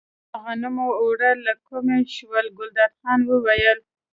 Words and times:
د 0.31 0.33
غنمو 0.43 0.87
اوړه 1.01 1.31
له 1.45 1.53
کومه 1.67 1.97
شول، 2.15 2.45
ګلداد 2.57 2.91
خان 2.99 3.19
وویل. 3.25 3.79